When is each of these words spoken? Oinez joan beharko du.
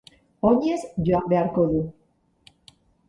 Oinez 0.51 0.79
joan 1.09 1.29
beharko 1.35 1.67
du. 1.75 1.85